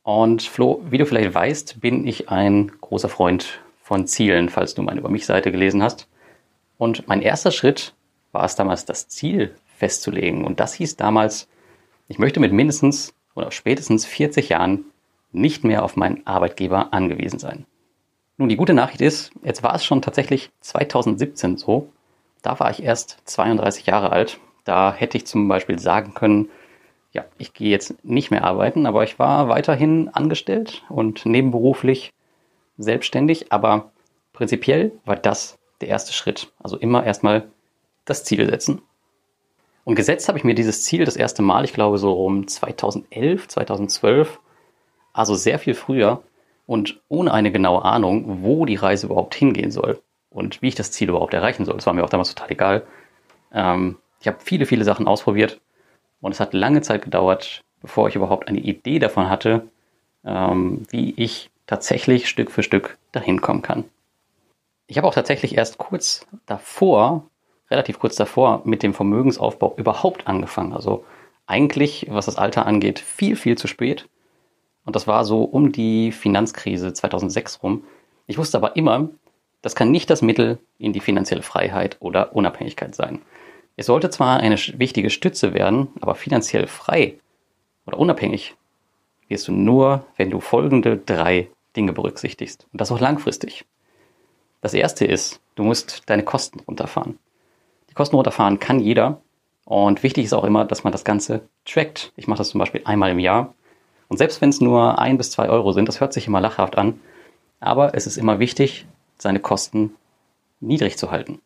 Und 0.04 0.44
Flo, 0.44 0.84
wie 0.90 0.98
du 0.98 1.06
vielleicht 1.06 1.34
weißt, 1.34 1.80
bin 1.80 2.06
ich 2.06 2.30
ein 2.30 2.72
großer 2.82 3.08
Freund 3.10 3.62
von 3.86 4.08
Zielen, 4.08 4.50
falls 4.50 4.74
du 4.74 4.82
meine 4.82 5.00
Über 5.00 5.10
mich 5.10 5.28
Seite 5.28 5.52
gelesen 5.52 5.84
hast. 5.84 6.08
Und 6.80 7.08
mein 7.08 7.22
erster 7.22 7.52
Schritt 7.52 7.94
war 8.32 8.44
es 8.44 8.56
damals, 8.56 8.86
das 8.86 9.10
Ziel 9.10 9.54
festzulegen. 9.78 10.44
Und 10.44 10.60
das 10.60 10.74
hieß 10.74 10.96
damals, 10.96 11.48
ich 12.08 12.18
möchte 12.18 12.40
mit 12.40 12.52
mindestens 12.52 13.14
oder 13.36 13.52
spätestens 13.52 14.08
40 14.08 14.50
Jahren 14.50 14.86
nicht 15.32 15.64
mehr 15.64 15.84
auf 15.84 15.98
meinen 15.98 16.26
Arbeitgeber 16.26 16.94
angewiesen 16.96 17.38
sein. 17.38 17.68
Nun, 18.38 18.50
die 18.50 18.56
gute 18.56 18.74
Nachricht 18.74 19.02
ist, 19.02 19.32
jetzt 19.44 19.62
war 19.62 19.76
es 19.76 19.86
schon 19.86 20.02
tatsächlich 20.02 20.50
2017 20.62 21.58
so. 21.58 21.92
Da 22.42 22.60
war 22.60 22.72
ich 22.72 22.82
erst 22.82 23.20
32 23.26 23.86
Jahre 23.86 24.12
alt. 24.12 24.40
Da 24.64 24.96
hätte 24.96 25.16
ich 25.16 25.28
zum 25.28 25.48
Beispiel 25.48 25.78
sagen 25.78 26.16
können, 26.16 26.50
ja, 27.12 27.24
ich 27.38 27.54
gehe 27.54 27.70
jetzt 27.70 28.04
nicht 28.04 28.32
mehr 28.32 28.46
arbeiten, 28.46 28.88
aber 28.88 29.04
ich 29.04 29.20
war 29.20 29.48
weiterhin 29.48 30.10
angestellt 30.10 30.84
und 30.90 31.28
nebenberuflich 31.28 32.15
selbstständig. 32.78 33.52
Aber 33.52 33.92
prinzipiell 34.34 34.92
war 35.06 35.16
das 35.16 35.58
der 35.82 35.90
erste 35.90 36.14
Schritt. 36.14 36.52
Also 36.60 36.78
immer 36.78 37.06
erstmal 37.06 37.48
das 38.06 38.24
Ziel 38.24 38.46
setzen. 38.50 38.82
Und 39.84 39.96
gesetzt 39.96 40.28
habe 40.28 40.38
ich 40.38 40.44
mir 40.44 40.56
dieses 40.56 40.84
Ziel 40.84 41.06
das 41.06 41.16
erste 41.16 41.42
Mal, 41.42 41.64
ich 41.64 41.74
glaube 41.74 41.98
so 41.98 42.14
um 42.14 42.48
2011, 42.48 43.48
2012, 43.48 44.40
also 45.14 45.36
sehr 45.36 45.60
viel 45.60 45.76
früher 45.76 46.24
und 46.66 47.02
ohne 47.08 47.32
eine 47.32 47.52
genaue 47.52 47.86
Ahnung, 47.86 48.44
wo 48.44 48.66
die 48.66 48.76
Reise 48.76 49.06
überhaupt 49.06 49.36
hingehen 49.36 49.72
soll 49.72 50.02
und 50.32 50.62
wie 50.62 50.70
ich 50.70 50.76
das 50.76 50.92
Ziel 50.92 51.10
überhaupt 51.10 51.36
erreichen 51.36 51.66
soll. 51.66 51.76
Das 51.76 51.86
war 51.86 51.94
mir 51.94 52.04
auch 52.04 52.10
damals 52.10 52.34
total 52.34 52.52
egal. 52.52 52.88
Ähm, 53.54 53.98
ich 54.20 54.28
habe 54.28 54.38
viele, 54.44 54.66
viele 54.66 54.84
Sachen 54.84 55.08
ausprobiert 55.08 55.62
und 56.20 56.32
es 56.32 56.40
hat 56.40 56.54
lange 56.54 56.82
Zeit 56.82 57.04
gedauert, 57.04 57.62
bevor 57.82 58.08
ich 58.08 58.16
überhaupt 58.16 58.48
eine 58.48 58.60
Idee 58.60 58.98
davon 58.98 59.30
hatte, 59.30 59.68
ähm, 60.26 60.84
wie 60.90 61.14
ich 61.16 61.52
tatsächlich 61.68 62.30
Stück 62.30 62.52
für 62.52 62.64
Stück 62.64 62.98
dahin 63.12 63.42
kommen 63.42 63.62
kann. 63.62 63.86
Ich 64.88 64.98
habe 64.98 65.08
auch 65.08 65.14
tatsächlich 65.14 65.58
erst 65.58 65.78
kurz 65.78 66.26
davor 66.46 67.26
relativ 67.70 68.00
kurz 68.00 68.16
davor 68.16 68.62
mit 68.66 68.84
dem 68.84 68.94
Vermögensaufbau 68.94 69.74
überhaupt 69.78 70.28
angefangen. 70.28 70.74
Also 70.74 71.06
eigentlich, 71.48 72.08
was 72.10 72.26
das 72.26 72.38
Alter 72.38 72.66
angeht, 72.66 73.00
viel, 73.00 73.36
viel 73.36 73.58
zu 73.58 73.68
spät. 73.68 74.08
Und 74.86 74.96
das 74.96 75.08
war 75.08 75.26
so 75.26 75.44
um 75.44 75.72
die 75.72 76.12
Finanzkrise 76.12 76.94
2006 76.94 77.64
rum. 77.64 77.84
Ich 78.28 78.38
wusste 78.38 78.58
aber 78.58 78.76
immer, 78.76 79.10
das 79.62 79.76
kann 79.76 79.92
nicht 79.92 80.10
das 80.10 80.22
Mittel 80.22 80.60
in 80.78 80.94
die 80.94 81.00
finanzielle 81.00 81.42
Freiheit 81.42 81.98
oder 82.00 82.36
Unabhängigkeit 82.36 82.94
sein. 82.94 83.22
Es 83.78 83.88
sollte 83.88 84.10
zwar 84.10 84.38
eine 84.40 84.58
wichtige 84.58 85.10
Stütze 85.10 85.54
werden, 85.54 85.90
aber 86.02 86.16
finanziell 86.16 86.68
frei 86.68 87.16
oder 87.86 87.98
unabhängig 87.98 88.56
wirst 89.28 89.48
du 89.48 89.52
nur, 89.52 90.06
wenn 90.18 90.30
du 90.30 90.40
folgende 90.40 90.98
drei 90.98 91.50
Dinge 91.76 91.94
berücksichtigst. 91.94 92.68
Und 92.72 92.82
das 92.82 92.92
auch 92.92 93.00
langfristig. 93.00 93.66
Das 94.62 94.74
erste 94.74 95.06
ist, 95.06 95.42
du 95.56 95.64
musst 95.64 96.04
deine 96.08 96.24
Kosten 96.24 96.60
runterfahren. 96.62 97.20
Kosten 97.96 98.18
runterfahren 98.18 98.60
kann 98.60 98.80
jeder. 98.80 99.22
Und 99.64 100.04
wichtig 100.04 100.26
ist 100.26 100.34
auch 100.34 100.44
immer, 100.44 100.66
dass 100.66 100.84
man 100.84 100.92
das 100.92 101.04
Ganze 101.04 101.48
trackt. 101.66 102.12
Ich 102.16 102.28
mache 102.28 102.38
das 102.38 102.50
zum 102.50 102.60
Beispiel 102.60 102.82
einmal 102.86 103.10
im 103.10 103.20
Jahr 103.20 103.56
Und 104.08 104.18
selbst 104.18 104.42
wenn 104.42 104.50
es 104.50 104.62
nur 104.62 105.00
ein 105.00 105.18
bis 105.18 105.32
zwei 105.32 105.50
Euro 105.50 105.72
sind, 105.72 105.88
das 105.88 106.00
hört 106.00 106.14
sich 106.14 106.28
immer 106.28 106.42
lachhaft 106.42 106.78
an, 106.78 107.00
aber 107.60 107.96
es 107.96 108.06
ist 108.06 108.18
immer 108.18 108.38
wichtig, 108.38 108.86
seine 109.18 109.40
Kosten 109.40 109.96
niedrig 110.60 110.98
zu 110.98 111.10
halten. 111.10 111.42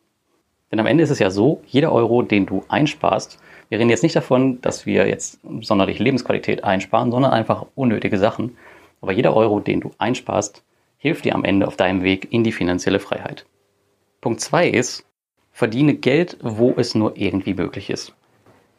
Denn 0.70 0.78
am 0.78 0.86
Ende 0.86 1.02
ist 1.02 1.10
es 1.10 1.18
ja 1.18 1.30
so, 1.30 1.62
jeder 1.66 1.92
Euro, 1.92 2.22
den 2.22 2.44
du 2.44 2.64
einsparst, 2.68 3.38
wir 3.70 3.78
reden 3.78 3.88
jetzt 3.88 4.02
nicht 4.02 4.14
davon, 4.14 4.60
dass 4.60 4.84
wir 4.84 5.08
jetzt 5.08 5.40
sonderlich 5.62 5.98
Lebensqualität 5.98 6.64
einsparen, 6.64 7.10
sondern 7.10 7.32
einfach 7.32 7.66
unnötige 7.74 8.18
Sachen. 8.18 8.56
Aber 9.00 9.12
jeder 9.12 9.34
Euro, 9.34 9.60
den 9.60 9.80
du 9.80 9.92
einsparst, 9.98 10.62
hilft 10.98 11.24
dir 11.24 11.34
am 11.34 11.44
Ende 11.44 11.66
auf 11.66 11.76
deinem 11.76 12.02
Weg 12.02 12.32
in 12.32 12.44
die 12.44 12.52
finanzielle 12.52 13.00
Freiheit. 13.00 13.46
Punkt 14.20 14.40
zwei 14.40 14.68
ist, 14.68 15.06
verdiene 15.52 15.94
Geld, 15.94 16.36
wo 16.42 16.74
es 16.76 16.94
nur 16.94 17.16
irgendwie 17.16 17.54
möglich 17.54 17.90
ist. 17.90 18.14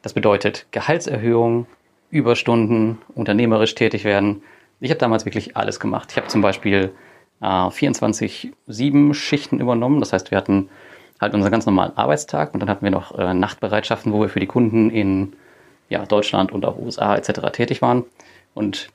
Das 0.02 0.14
bedeutet 0.14 0.68
Gehaltserhöhung, 0.72 1.68
Überstunden, 2.10 3.00
unternehmerisch 3.16 3.76
tätig 3.76 4.04
werden. 4.04 4.44
Ich 4.80 4.90
habe 4.90 5.00
damals 5.00 5.26
wirklich 5.26 5.58
alles 5.58 5.80
gemacht. 5.80 6.10
Ich 6.12 6.18
habe 6.18 6.28
zum 6.28 6.42
Beispiel 6.42 6.92
äh, 7.42 7.46
24-7 7.46 9.14
Schichten 9.14 9.60
übernommen. 9.60 10.00
Das 10.00 10.14
heißt, 10.14 10.32
wir 10.32 10.38
hatten 10.38 10.70
halt 11.20 11.34
unseren 11.34 11.52
ganz 11.52 11.66
normalen 11.66 11.96
Arbeitstag 11.96 12.54
und 12.54 12.60
dann 12.60 12.70
hatten 12.70 12.84
wir 12.84 12.92
noch 12.92 13.18
äh, 13.18 13.34
Nachtbereitschaften, 13.34 14.12
wo 14.12 14.22
wir 14.22 14.30
für 14.30 14.40
die 14.40 14.48
Kunden 14.48 14.90
in 14.90 15.34
ja, 15.90 16.06
Deutschland 16.06 16.52
und 16.52 16.66
auch 16.66 16.78
USA 16.78 17.16
etc. 17.16 17.52
tätig 17.52 17.82
waren. 17.82 18.04
Und 18.54 18.90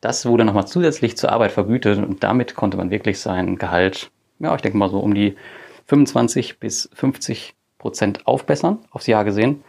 das 0.00 0.26
wurde 0.26 0.44
nochmal 0.44 0.66
zusätzlich 0.66 1.16
zur 1.16 1.32
Arbeit 1.32 1.52
vergütet 1.52 1.98
und 1.98 2.22
damit 2.22 2.54
konnte 2.54 2.76
man 2.76 2.90
wirklich 2.90 3.20
sein 3.20 3.56
Gehalt, 3.56 4.10
ja, 4.38 4.54
ich 4.54 4.62
denke 4.62 4.78
mal 4.78 4.88
so 4.88 4.98
um 4.98 5.14
die 5.14 5.36
25 5.86 6.58
bis 6.58 6.88
50 6.94 7.54
Prozent 7.78 8.26
aufbessern, 8.26 8.78
aufs 8.90 9.06
Jahr 9.06 9.24
gesehen. 9.24 9.62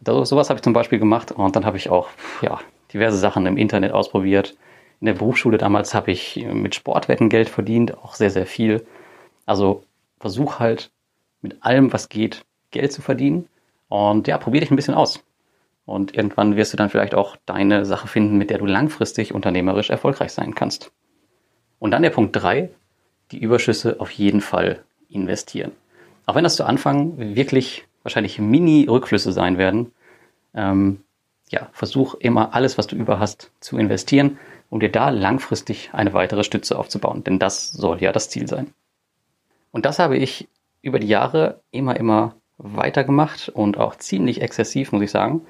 Das, 0.00 0.28
sowas 0.28 0.48
habe 0.48 0.58
ich 0.58 0.62
zum 0.62 0.72
Beispiel 0.72 0.98
gemacht 0.98 1.32
und 1.32 1.54
dann 1.54 1.64
habe 1.66 1.76
ich 1.76 1.90
auch 1.90 2.08
ja, 2.42 2.60
diverse 2.92 3.18
Sachen 3.18 3.46
im 3.46 3.56
Internet 3.56 3.92
ausprobiert. 3.92 4.56
In 5.00 5.06
der 5.06 5.14
Berufsschule 5.14 5.58
damals 5.58 5.94
habe 5.94 6.10
ich 6.10 6.44
mit 6.52 6.74
Sportwetten 6.74 7.28
Geld 7.28 7.48
verdient, 7.48 7.96
auch 7.98 8.14
sehr, 8.14 8.30
sehr 8.30 8.46
viel. 8.46 8.86
Also 9.46 9.84
versuch 10.18 10.58
halt 10.58 10.90
mit 11.42 11.62
allem, 11.62 11.92
was 11.92 12.08
geht, 12.08 12.44
Geld 12.70 12.92
zu 12.92 13.02
verdienen. 13.02 13.48
Und 13.88 14.28
ja, 14.28 14.38
probier 14.38 14.60
dich 14.60 14.70
ein 14.70 14.76
bisschen 14.76 14.94
aus. 14.94 15.22
Und 15.90 16.14
irgendwann 16.14 16.54
wirst 16.54 16.72
du 16.72 16.76
dann 16.76 16.88
vielleicht 16.88 17.16
auch 17.16 17.36
deine 17.46 17.84
Sache 17.84 18.06
finden, 18.06 18.38
mit 18.38 18.48
der 18.50 18.58
du 18.58 18.66
langfristig 18.66 19.34
unternehmerisch 19.34 19.90
erfolgreich 19.90 20.32
sein 20.32 20.54
kannst. 20.54 20.92
Und 21.80 21.90
dann 21.90 22.02
der 22.02 22.10
Punkt 22.10 22.36
drei: 22.36 22.70
die 23.32 23.38
Überschüsse 23.38 23.98
auf 23.98 24.12
jeden 24.12 24.40
Fall 24.40 24.84
investieren. 25.08 25.72
Auch 26.26 26.36
wenn 26.36 26.44
das 26.44 26.54
zu 26.54 26.64
Anfang 26.64 27.18
wirklich 27.18 27.88
wahrscheinlich 28.04 28.38
Mini-Rückflüsse 28.38 29.32
sein 29.32 29.58
werden, 29.58 29.90
ähm, 30.54 31.02
ja, 31.48 31.68
versuch 31.72 32.14
immer 32.14 32.54
alles, 32.54 32.78
was 32.78 32.86
du 32.86 32.94
über 32.94 33.18
hast, 33.18 33.50
zu 33.58 33.76
investieren, 33.76 34.38
um 34.68 34.78
dir 34.78 34.92
da 34.92 35.08
langfristig 35.08 35.90
eine 35.92 36.12
weitere 36.12 36.44
Stütze 36.44 36.78
aufzubauen. 36.78 37.24
Denn 37.24 37.40
das 37.40 37.72
soll 37.72 38.00
ja 38.00 38.12
das 38.12 38.30
Ziel 38.30 38.46
sein. 38.46 38.72
Und 39.72 39.86
das 39.86 39.98
habe 39.98 40.16
ich 40.16 40.46
über 40.82 41.00
die 41.00 41.08
Jahre 41.08 41.60
immer, 41.72 41.96
immer 41.96 42.36
weitergemacht 42.58 43.48
und 43.48 43.76
auch 43.76 43.96
ziemlich 43.96 44.40
exzessiv, 44.40 44.92
muss 44.92 45.02
ich 45.02 45.10
sagen. 45.10 45.42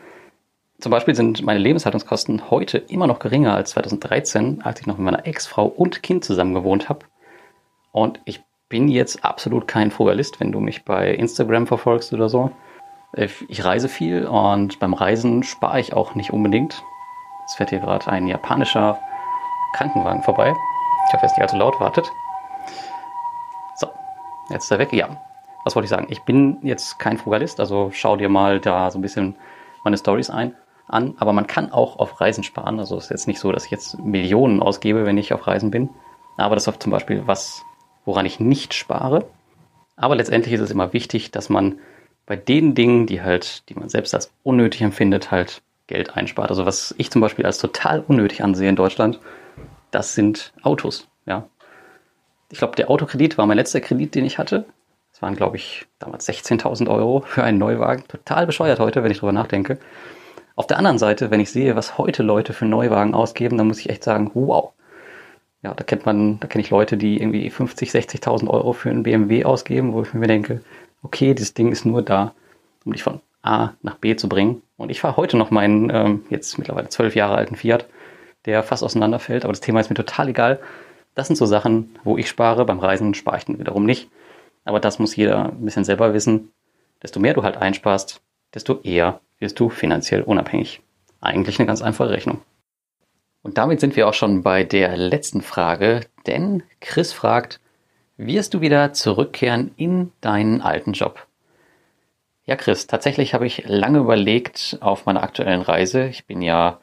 Zum 0.80 0.90
Beispiel 0.90 1.14
sind 1.14 1.42
meine 1.42 1.58
Lebenshaltungskosten 1.58 2.50
heute 2.50 2.78
immer 2.78 3.06
noch 3.06 3.18
geringer 3.18 3.54
als 3.54 3.70
2013, 3.70 4.62
als 4.62 4.80
ich 4.80 4.86
noch 4.86 4.96
mit 4.96 5.04
meiner 5.04 5.26
Ex-Frau 5.26 5.66
und 5.66 6.02
Kind 6.02 6.24
zusammen 6.24 6.54
gewohnt 6.54 6.88
habe. 6.88 7.00
Und 7.92 8.18
ich 8.24 8.40
bin 8.70 8.88
jetzt 8.88 9.22
absolut 9.22 9.68
kein 9.68 9.90
Frugalist, 9.90 10.40
wenn 10.40 10.52
du 10.52 10.60
mich 10.60 10.84
bei 10.86 11.12
Instagram 11.12 11.66
verfolgst 11.66 12.14
oder 12.14 12.30
so. 12.30 12.50
Ich 13.48 13.64
reise 13.64 13.88
viel 13.88 14.26
und 14.26 14.78
beim 14.78 14.94
Reisen 14.94 15.42
spare 15.42 15.80
ich 15.80 15.92
auch 15.92 16.14
nicht 16.14 16.32
unbedingt. 16.32 16.82
Es 17.44 17.56
fährt 17.56 17.70
hier 17.70 17.80
gerade 17.80 18.06
ein 18.06 18.26
japanischer 18.26 18.98
Krankenwagen 19.74 20.22
vorbei. 20.22 20.54
Ich 21.08 21.12
hoffe, 21.12 21.24
er 21.24 21.26
ist 21.26 21.32
nicht 21.32 21.42
allzu 21.42 21.56
laut, 21.56 21.78
wartet. 21.78 22.10
Jetzt 24.48 24.64
ist 24.64 24.70
er 24.70 24.78
weg. 24.78 24.92
Ja, 24.92 25.08
was 25.64 25.76
wollte 25.76 25.84
ich 25.84 25.90
sagen? 25.90 26.06
Ich 26.08 26.22
bin 26.22 26.58
jetzt 26.62 26.98
kein 26.98 27.18
Frugalist, 27.18 27.60
also 27.60 27.90
schau 27.92 28.16
dir 28.16 28.28
mal 28.28 28.60
da 28.60 28.90
so 28.90 28.98
ein 28.98 29.02
bisschen 29.02 29.36
meine 29.84 29.96
Stories 29.96 30.30
ein 30.30 30.54
an. 30.92 31.14
Aber 31.18 31.32
man 31.32 31.46
kann 31.46 31.72
auch 31.72 31.98
auf 31.98 32.20
Reisen 32.20 32.44
sparen. 32.44 32.78
Also 32.78 32.96
es 32.96 33.04
ist 33.04 33.10
jetzt 33.10 33.28
nicht 33.28 33.40
so, 33.40 33.52
dass 33.52 33.64
ich 33.64 33.70
jetzt 33.70 33.98
Millionen 33.98 34.60
ausgebe, 34.60 35.06
wenn 35.06 35.18
ich 35.18 35.32
auf 35.32 35.46
Reisen 35.46 35.70
bin. 35.70 35.90
Aber 36.36 36.54
das 36.54 36.66
ist 36.66 36.82
zum 36.82 36.92
Beispiel 36.92 37.26
was, 37.26 37.62
woran 38.04 38.26
ich 38.26 38.40
nicht 38.40 38.74
spare. 38.74 39.26
Aber 39.96 40.16
letztendlich 40.16 40.54
ist 40.54 40.60
es 40.60 40.70
immer 40.70 40.92
wichtig, 40.92 41.30
dass 41.30 41.48
man 41.48 41.78
bei 42.26 42.36
den 42.36 42.74
Dingen, 42.74 43.06
die 43.06 43.22
halt, 43.22 43.68
die 43.68 43.74
man 43.74 43.88
selbst 43.88 44.14
als 44.14 44.32
unnötig 44.42 44.82
empfindet, 44.82 45.30
halt 45.30 45.62
Geld 45.86 46.16
einspart. 46.16 46.50
Also 46.50 46.64
was 46.64 46.94
ich 46.96 47.10
zum 47.10 47.20
Beispiel 47.20 47.44
als 47.44 47.58
total 47.58 48.04
unnötig 48.06 48.42
ansehe 48.42 48.68
in 48.68 48.76
Deutschland, 48.76 49.20
das 49.90 50.14
sind 50.14 50.52
Autos. 50.62 51.08
Ja, 51.26 51.48
ich 52.50 52.58
glaube, 52.58 52.76
der 52.76 52.90
Autokredit 52.90 53.38
war 53.38 53.46
mein 53.46 53.56
letzter 53.56 53.80
Kredit, 53.80 54.14
den 54.14 54.24
ich 54.24 54.38
hatte. 54.38 54.64
Das 55.12 55.22
waren, 55.22 55.36
glaube 55.36 55.56
ich, 55.56 55.86
damals 55.98 56.28
16.000 56.28 56.88
Euro 56.88 57.22
für 57.26 57.44
einen 57.44 57.58
Neuwagen. 57.58 58.04
Total 58.08 58.46
bescheuert 58.46 58.80
heute, 58.80 59.02
wenn 59.02 59.10
ich 59.10 59.18
drüber 59.18 59.32
nachdenke. 59.32 59.78
Auf 60.60 60.66
der 60.66 60.76
anderen 60.76 60.98
Seite, 60.98 61.30
wenn 61.30 61.40
ich 61.40 61.50
sehe, 61.50 61.74
was 61.74 61.96
heute 61.96 62.22
Leute 62.22 62.52
für 62.52 62.66
Neuwagen 62.66 63.14
ausgeben, 63.14 63.56
dann 63.56 63.66
muss 63.66 63.80
ich 63.80 63.88
echt 63.88 64.04
sagen, 64.04 64.30
wow. 64.34 64.74
Ja, 65.62 65.72
da 65.72 65.82
kennt 65.84 66.04
man, 66.04 66.38
da 66.38 66.48
kenne 66.48 66.62
ich 66.62 66.68
Leute, 66.68 66.98
die 66.98 67.18
irgendwie 67.18 67.48
50, 67.48 67.90
60.000 67.90 68.46
Euro 68.46 68.74
für 68.74 68.90
einen 68.90 69.02
BMW 69.02 69.46
ausgeben, 69.46 69.94
wo 69.94 70.02
ich 70.02 70.12
mir 70.12 70.26
denke, 70.26 70.60
okay, 71.02 71.32
dieses 71.32 71.54
Ding 71.54 71.72
ist 71.72 71.86
nur 71.86 72.02
da, 72.02 72.34
um 72.84 72.92
dich 72.92 73.02
von 73.02 73.20
A 73.40 73.70
nach 73.80 73.94
B 73.94 74.16
zu 74.16 74.28
bringen. 74.28 74.60
Und 74.76 74.90
ich 74.90 75.00
fahre 75.00 75.16
heute 75.16 75.38
noch 75.38 75.50
meinen 75.50 75.88
ähm, 75.88 76.24
jetzt 76.28 76.58
mittlerweile 76.58 76.90
zwölf 76.90 77.14
Jahre 77.14 77.36
alten 77.36 77.56
Fiat, 77.56 77.86
der 78.44 78.62
fast 78.62 78.84
auseinanderfällt, 78.84 79.44
aber 79.44 79.54
das 79.54 79.62
Thema 79.62 79.80
ist 79.80 79.88
mir 79.88 79.94
total 79.96 80.28
egal. 80.28 80.60
Das 81.14 81.26
sind 81.26 81.36
so 81.36 81.46
Sachen, 81.46 81.96
wo 82.04 82.18
ich 82.18 82.28
spare. 82.28 82.66
Beim 82.66 82.80
Reisen 82.80 83.14
spare 83.14 83.38
ich 83.38 83.46
dann 83.46 83.58
wiederum 83.58 83.86
nicht. 83.86 84.10
Aber 84.66 84.78
das 84.78 84.98
muss 84.98 85.16
jeder 85.16 85.52
ein 85.52 85.64
bisschen 85.64 85.84
selber 85.84 86.12
wissen. 86.12 86.52
Desto 87.02 87.18
mehr 87.18 87.32
du 87.32 87.44
halt 87.44 87.56
einsparst, 87.56 88.20
desto 88.52 88.82
eher 88.82 89.20
wirst 89.40 89.58
du 89.58 89.68
finanziell 89.68 90.22
unabhängig. 90.22 90.80
Eigentlich 91.20 91.58
eine 91.58 91.66
ganz 91.66 91.82
einfache 91.82 92.10
Rechnung. 92.10 92.40
Und 93.42 93.58
damit 93.58 93.80
sind 93.80 93.96
wir 93.96 94.06
auch 94.06 94.14
schon 94.14 94.42
bei 94.42 94.64
der 94.64 94.96
letzten 94.96 95.40
Frage, 95.40 96.02
denn 96.26 96.62
Chris 96.80 97.12
fragt, 97.12 97.58
wirst 98.16 98.54
du 98.54 98.60
wieder 98.60 98.92
zurückkehren 98.92 99.72
in 99.76 100.12
deinen 100.20 100.60
alten 100.60 100.92
Job? 100.92 101.26
Ja, 102.44 102.56
Chris, 102.56 102.86
tatsächlich 102.86 103.32
habe 103.32 103.46
ich 103.46 103.64
lange 103.66 103.98
überlegt 103.98 104.78
auf 104.80 105.06
meiner 105.06 105.22
aktuellen 105.22 105.62
Reise. 105.62 106.06
Ich 106.06 106.26
bin 106.26 106.42
ja 106.42 106.78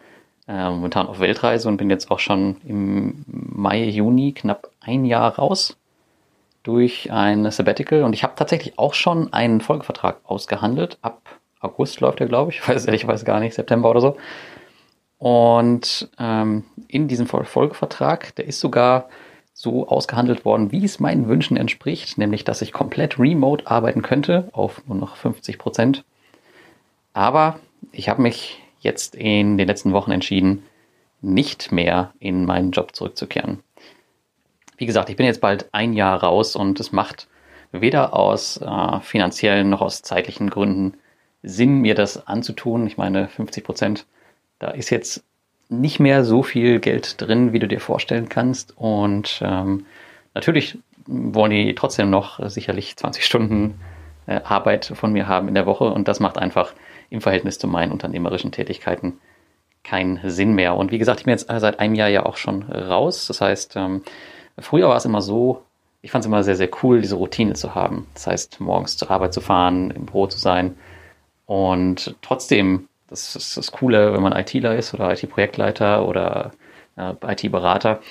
äh, 0.48 0.70
momentan 0.70 1.08
auf 1.08 1.20
Weltreise 1.20 1.68
und 1.68 1.78
bin 1.78 1.90
jetzt 1.90 2.10
auch 2.10 2.20
schon 2.20 2.58
im 2.66 3.24
Mai, 3.28 3.84
Juni 3.84 4.32
knapp 4.32 4.72
ein 4.80 5.06
Jahr 5.06 5.36
raus 5.36 5.78
durch 6.64 7.12
ein 7.12 7.50
Sabbatical 7.52 8.04
und 8.04 8.14
ich 8.14 8.24
habe 8.24 8.36
tatsächlich 8.36 8.80
auch 8.80 8.94
schon 8.94 9.32
einen 9.34 9.62
Folgevertrag 9.62 10.22
ausgehandelt. 10.24 10.98
Ab 11.02 11.22
August 11.68 12.00
läuft 12.02 12.20
er, 12.20 12.28
glaube 12.28 12.52
ich. 12.52 12.58
Ich 12.60 12.68
weiß 12.68 12.86
ehrlich 12.86 13.06
gar 13.26 13.40
nicht, 13.40 13.54
September 13.54 13.90
oder 13.90 14.02
so. 14.02 14.18
Und 15.20 16.10
ähm, 16.20 16.64
in 16.88 17.08
diesem 17.08 17.28
Folgevertrag, 17.28 18.36
der 18.36 18.46
ist 18.46 18.60
sogar 18.60 19.10
so 19.54 19.88
ausgehandelt 19.88 20.46
worden, 20.46 20.72
wie 20.72 20.86
es 20.86 21.00
meinen 21.00 21.28
Wünschen 21.28 21.58
entspricht, 21.58 22.20
nämlich 22.20 22.44
dass 22.44 22.62
ich 22.62 22.72
komplett 22.72 23.18
remote 23.18 23.66
arbeiten 23.66 24.04
könnte, 24.04 24.50
auf 24.52 24.84
nur 24.88 24.98
noch 24.98 25.16
50 25.16 25.58
Prozent. 25.58 26.04
Aber 27.14 27.60
ich 27.92 28.10
habe 28.10 28.22
mich 28.22 28.62
jetzt 28.82 29.16
in 29.16 29.58
den 29.58 29.68
letzten 29.68 29.94
Wochen 29.94 30.12
entschieden, 30.12 30.64
nicht 31.22 31.72
mehr 31.72 32.14
in 32.20 32.46
meinen 32.46 32.70
Job 32.70 32.96
zurückzukehren. 32.96 33.64
Wie 34.78 34.86
gesagt, 34.86 35.10
ich 35.10 35.16
bin 35.16 35.26
jetzt 35.26 35.42
bald 35.42 35.74
ein 35.74 35.94
Jahr 35.94 36.22
raus 36.22 36.56
und 36.56 36.80
es 36.80 36.92
macht 36.92 37.28
weder 37.72 38.14
aus 38.14 38.58
äh, 38.58 39.00
finanziellen 39.00 39.72
noch 39.72 39.82
aus 39.82 40.04
zeitlichen 40.04 40.52
Gründen 40.52 40.94
Sinn, 41.44 41.80
mir 41.80 41.96
das 41.96 42.28
anzutun. 42.28 42.88
Ich 42.88 42.98
meine, 42.98 43.28
50 43.28 43.64
Prozent, 43.64 44.06
da 44.60 44.70
ist 44.72 44.90
jetzt 44.90 45.24
nicht 45.70 46.00
mehr 46.00 46.24
so 46.24 46.44
viel 46.44 46.80
Geld 46.80 47.22
drin, 47.22 47.54
wie 47.54 47.60
du 47.60 47.68
dir 47.68 47.80
vorstellen 47.80 48.30
kannst. 48.30 48.78
Und 48.78 49.42
ähm, 49.44 49.86
natürlich 50.34 50.78
wollen 51.06 51.52
die 51.52 51.76
trotzdem 51.76 52.10
noch 52.10 52.40
sicherlich 52.50 52.96
20 52.96 53.26
Stunden 53.26 53.80
äh, 54.28 54.42
Arbeit 54.44 54.92
von 54.96 55.12
mir 55.12 55.28
haben 55.28 55.48
in 55.48 55.56
der 55.56 55.66
Woche 55.66 55.86
und 55.86 56.08
das 56.08 56.20
macht 56.20 56.38
einfach 56.38 56.74
im 57.10 57.22
Verhältnis 57.22 57.58
zu 57.60 57.68
meinen 57.68 57.92
unternehmerischen 57.92 58.52
Tätigkeiten 58.52 59.20
keinen 59.84 60.20
Sinn 60.30 60.54
mehr. 60.54 60.76
Und 60.76 60.92
wie 60.92 60.98
gesagt, 60.98 61.22
ich 61.22 61.26
bin 61.26 61.32
jetzt 61.32 61.48
seit 61.48 61.80
einem 61.80 61.96
Jahr 61.96 62.10
ja 62.10 62.26
auch 62.26 62.36
schon 62.36 62.64
raus. 62.64 63.28
Das 63.28 63.40
heißt, 63.40 63.78
ähm, 63.78 64.04
früher 64.60 64.90
war 64.90 64.98
es 64.98 65.06
immer 65.06 65.22
so, 65.22 65.64
ich 66.02 66.12
fand 66.12 66.24
es 66.24 66.28
immer 66.28 66.44
sehr, 66.44 66.58
sehr 66.58 66.70
cool, 66.84 67.02
diese 67.02 67.16
Routine 67.16 67.54
zu 67.54 67.74
haben. 67.74 68.08
Das 68.14 68.28
heißt, 68.28 68.60
morgens 68.60 68.98
zur 68.98 69.10
Arbeit 69.10 69.34
zu 69.34 69.40
fahren, 69.40 69.92
im 69.92 70.06
Büro 70.06 70.28
zu 70.28 70.38
sein. 70.38 70.78
Und 71.48 72.16
trotzdem, 72.22 72.88
das 73.08 73.36
ist 73.36 73.58
das 73.58 73.72
Coole, 73.72 74.14
wenn 74.14 74.22
man 74.22 74.34
ITler 74.34 74.76
ist 74.76 74.94
oder 74.94 75.12
IT-Projektleiter 75.12 76.06
oder 76.06 76.52
äh, 76.98 77.14
IT-Berater, 77.26 78.02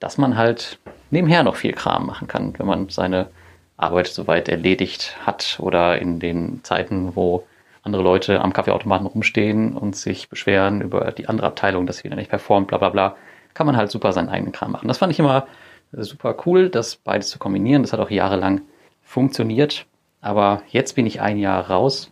dass 0.00 0.18
man 0.18 0.36
halt 0.36 0.78
nebenher 1.10 1.42
noch 1.42 1.56
viel 1.56 1.72
Kram 1.72 2.06
machen 2.06 2.26
kann, 2.26 2.58
wenn 2.58 2.66
man 2.66 2.88
seine 2.88 3.28
Arbeit 3.76 4.08
soweit 4.08 4.48
erledigt 4.48 5.16
hat 5.24 5.58
oder 5.60 6.00
in 6.00 6.18
den 6.18 6.64
Zeiten, 6.64 7.14
wo 7.14 7.46
andere 7.82 8.02
Leute 8.02 8.40
am 8.40 8.52
Kaffeeautomaten 8.52 9.06
rumstehen 9.06 9.76
und 9.76 9.94
sich 9.94 10.28
beschweren 10.28 10.80
über 10.80 11.12
die 11.12 11.28
andere 11.28 11.46
Abteilung, 11.46 11.86
dass 11.86 11.98
sie 11.98 12.04
wieder 12.04 12.16
nicht 12.16 12.30
performt, 12.30 12.68
bla 12.68 12.78
bla 12.78 12.88
bla, 12.88 13.16
kann 13.54 13.66
man 13.66 13.76
halt 13.76 13.90
super 13.90 14.12
seinen 14.12 14.28
eigenen 14.28 14.52
Kram 14.52 14.72
machen. 14.72 14.88
Das 14.88 14.98
fand 14.98 15.12
ich 15.12 15.18
immer 15.18 15.46
super 15.92 16.34
cool, 16.46 16.70
das 16.70 16.96
beides 16.96 17.28
zu 17.28 17.38
kombinieren. 17.38 17.82
Das 17.82 17.92
hat 17.92 18.00
auch 18.00 18.10
jahrelang 18.10 18.62
funktioniert. 19.02 19.86
Aber 20.20 20.62
jetzt 20.68 20.96
bin 20.96 21.06
ich 21.06 21.20
ein 21.20 21.38
Jahr 21.38 21.70
raus 21.70 22.10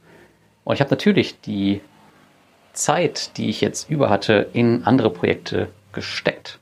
und 0.67 0.75
ich 0.75 0.81
habe 0.81 0.91
natürlich 0.91 1.41
die 1.43 1.81
Zeit, 2.73 3.37
die 3.37 3.49
ich 3.49 3.61
jetzt 3.61 3.89
über 3.89 4.11
hatte, 4.11 4.51
in 4.53 4.85
andere 4.85 5.11
Projekte 5.11 5.69
gesteckt. 5.93 6.59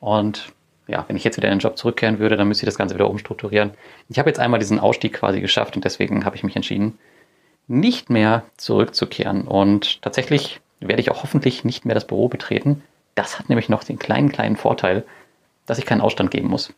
Und 0.00 0.46
ja, 0.86 1.04
wenn 1.06 1.16
ich 1.16 1.24
jetzt 1.24 1.36
wieder 1.36 1.48
in 1.48 1.56
den 1.56 1.60
Job 1.60 1.76
zurückkehren 1.76 2.18
würde, 2.18 2.38
dann 2.38 2.48
müsste 2.48 2.64
ich 2.64 2.68
das 2.68 2.78
Ganze 2.78 2.94
wieder 2.94 3.10
umstrukturieren. 3.10 3.72
Ich 4.08 4.18
habe 4.18 4.30
jetzt 4.30 4.40
einmal 4.40 4.60
diesen 4.60 4.80
Ausstieg 4.80 5.12
quasi 5.12 5.42
geschafft 5.42 5.76
und 5.76 5.84
deswegen 5.84 6.24
habe 6.24 6.36
ich 6.36 6.42
mich 6.42 6.56
entschieden, 6.56 6.98
nicht 7.66 8.08
mehr 8.08 8.44
zurückzukehren. 8.56 9.42
Und 9.42 10.00
tatsächlich 10.00 10.62
werde 10.80 11.02
ich 11.02 11.10
auch 11.10 11.22
hoffentlich 11.22 11.64
nicht 11.64 11.84
mehr 11.84 11.94
das 11.94 12.06
Büro 12.06 12.28
betreten. 12.28 12.82
Das 13.14 13.38
hat 13.38 13.50
nämlich 13.50 13.68
noch 13.68 13.84
den 13.84 13.98
kleinen, 13.98 14.32
kleinen 14.32 14.56
Vorteil, 14.56 15.04
dass 15.66 15.76
ich 15.76 15.84
keinen 15.84 16.00
Ausstand 16.00 16.30
geben 16.30 16.48
muss. 16.48 16.72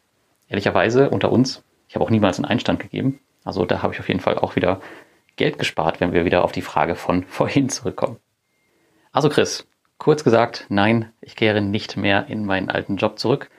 Ehrlicherweise 0.49 1.11
unter 1.11 1.31
uns, 1.31 1.63
ich 1.89 1.95
habe 1.95 2.05
auch 2.05 2.11
niemals 2.11 2.39
einen 2.39 2.47
Einstand 2.47 2.81
gegeben. 2.81 3.21
Also 3.45 3.65
da 3.65 3.83
habe 3.83 3.95
ich 3.95 4.01
auf 4.01 4.09
jeden 4.09 4.19
Fall 4.19 4.37
auch 4.37 4.57
wieder 4.57 4.81
Geld 5.37 5.59
gespart, 5.59 6.01
wenn 6.01 6.13
wir 6.13 6.25
wieder 6.25 6.45
auf 6.45 6.53
die 6.53 6.63
Frage 6.63 6.95
von 6.97 7.25
vorhin 7.29 7.69
zurückkommen. 7.69 8.19
Also 9.13 9.29
Chris, 9.29 9.67
kurz 9.99 10.25
gesagt, 10.25 10.67
nein, 10.69 11.13
ich 11.21 11.37
kehre 11.37 11.61
nicht 11.61 11.97
mehr 11.97 12.27
in 12.29 12.45
meinen 12.45 12.71
alten 12.71 12.97
Job 12.97 13.19
zurück. 13.19 13.51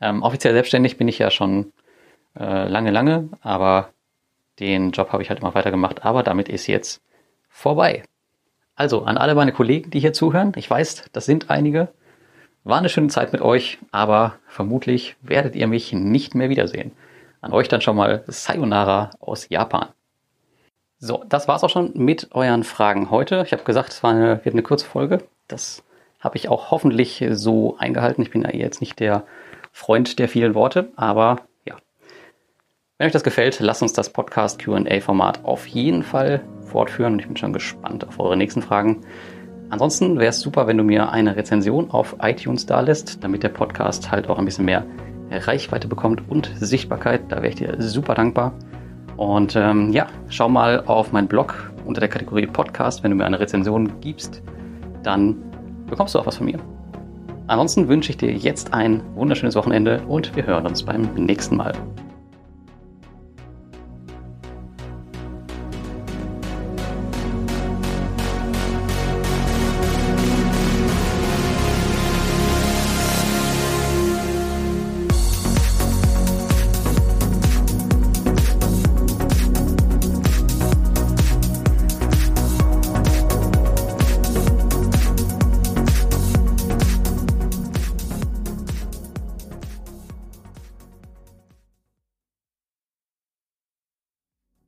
Ähm, 0.00 0.22
offiziell 0.22 0.52
selbstständig 0.52 0.96
bin 0.96 1.08
ich 1.08 1.18
ja 1.18 1.30
schon 1.30 1.72
äh, 2.38 2.68
lange, 2.68 2.90
lange, 2.90 3.28
aber 3.40 3.90
den 4.58 4.90
Job 4.90 5.12
habe 5.12 5.22
ich 5.22 5.30
halt 5.30 5.40
immer 5.40 5.54
weitergemacht. 5.54 6.04
Aber 6.04 6.22
damit 6.22 6.48
ist 6.48 6.66
jetzt 6.66 7.02
vorbei. 7.48 8.02
Also 8.74 9.04
an 9.04 9.18
alle 9.18 9.34
meine 9.34 9.52
Kollegen, 9.52 9.90
die 9.90 10.00
hier 10.00 10.12
zuhören, 10.12 10.52
ich 10.56 10.68
weiß, 10.68 11.10
das 11.12 11.26
sind 11.26 11.50
einige. 11.50 11.88
War 12.64 12.78
eine 12.78 12.88
schöne 12.88 13.08
Zeit 13.08 13.32
mit 13.32 13.42
euch, 13.42 13.78
aber 13.90 14.38
vermutlich 14.46 15.16
werdet 15.20 15.56
ihr 15.56 15.66
mich 15.66 15.92
nicht 15.92 16.34
mehr 16.34 16.48
wiedersehen. 16.48 16.92
An 17.40 17.52
euch 17.52 17.68
dann 17.68 17.80
schon 17.80 17.96
mal 17.96 18.22
Sayonara 18.28 19.10
aus 19.20 19.48
Japan. 19.48 19.88
So, 21.04 21.24
das 21.28 21.48
war's 21.48 21.64
auch 21.64 21.68
schon 21.68 21.90
mit 21.94 22.28
euren 22.30 22.62
Fragen 22.62 23.10
heute. 23.10 23.42
Ich 23.44 23.52
habe 23.52 23.64
gesagt, 23.64 23.92
es 23.92 24.04
war 24.04 24.12
eine, 24.12 24.44
wird 24.44 24.54
eine 24.54 24.62
kurze 24.62 24.86
Folge. 24.86 25.18
Das 25.48 25.82
habe 26.20 26.36
ich 26.36 26.48
auch 26.48 26.70
hoffentlich 26.70 27.24
so 27.32 27.76
eingehalten. 27.76 28.22
Ich 28.22 28.30
bin 28.30 28.42
ja 28.42 28.54
jetzt 28.54 28.80
nicht 28.80 29.00
der 29.00 29.24
Freund 29.72 30.20
der 30.20 30.28
vielen 30.28 30.54
Worte, 30.54 30.92
aber 30.94 31.40
ja. 31.64 31.74
Wenn 32.98 33.08
euch 33.08 33.12
das 33.12 33.24
gefällt, 33.24 33.58
lasst 33.58 33.82
uns 33.82 33.92
das 33.94 34.10
Podcast 34.10 34.60
QA-Format 34.60 35.44
auf 35.44 35.66
jeden 35.66 36.04
Fall 36.04 36.44
fortführen 36.66 37.18
ich 37.18 37.26
bin 37.26 37.36
schon 37.36 37.52
gespannt 37.52 38.06
auf 38.06 38.20
eure 38.20 38.36
nächsten 38.36 38.62
Fragen. 38.62 39.00
Ansonsten 39.70 40.20
wäre 40.20 40.30
es 40.30 40.38
super, 40.38 40.68
wenn 40.68 40.78
du 40.78 40.84
mir 40.84 41.10
eine 41.10 41.34
Rezension 41.34 41.90
auf 41.90 42.14
iTunes 42.22 42.66
da 42.66 42.78
lässt, 42.78 43.24
damit 43.24 43.42
der 43.42 43.48
Podcast 43.48 44.12
halt 44.12 44.28
auch 44.28 44.38
ein 44.38 44.44
bisschen 44.44 44.66
mehr 44.66 44.86
Reichweite 45.32 45.88
bekommt 45.88 46.22
und 46.30 46.52
Sichtbarkeit. 46.60 47.22
Da 47.28 47.38
wäre 47.38 47.48
ich 47.48 47.56
dir 47.56 47.74
super 47.78 48.14
dankbar. 48.14 48.54
Und 49.16 49.56
ähm, 49.56 49.92
ja, 49.92 50.06
schau 50.28 50.48
mal 50.48 50.84
auf 50.86 51.12
meinen 51.12 51.28
Blog 51.28 51.72
unter 51.84 52.00
der 52.00 52.08
Kategorie 52.08 52.46
Podcast. 52.46 53.02
Wenn 53.02 53.10
du 53.10 53.16
mir 53.16 53.24
eine 53.24 53.40
Rezension 53.40 53.92
gibst, 54.00 54.42
dann 55.02 55.36
bekommst 55.88 56.14
du 56.14 56.18
auch 56.18 56.26
was 56.26 56.36
von 56.36 56.46
mir. 56.46 56.58
Ansonsten 57.48 57.88
wünsche 57.88 58.10
ich 58.10 58.16
dir 58.16 58.32
jetzt 58.32 58.72
ein 58.72 59.02
wunderschönes 59.14 59.54
Wochenende 59.56 60.00
und 60.08 60.34
wir 60.36 60.46
hören 60.46 60.66
uns 60.66 60.82
beim 60.82 61.02
nächsten 61.14 61.56
Mal. 61.56 61.72